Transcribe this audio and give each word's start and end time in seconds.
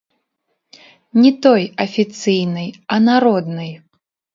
Не 1.21 1.31
той, 1.47 1.63
афіцыйнай, 1.87 2.69
а 2.95 3.03
народнай. 3.09 3.71